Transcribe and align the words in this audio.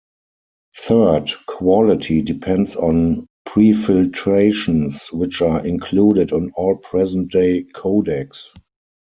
Third, 0.79 1.29
quality 1.45 2.23
depends 2.23 2.75
on 2.75 3.27
prefiltrations, 3.47 5.13
which 5.13 5.43
are 5.43 5.63
included 5.63 6.33
on 6.33 6.51
all 6.55 6.75
present-day 6.77 7.65
codecs. 7.75 8.47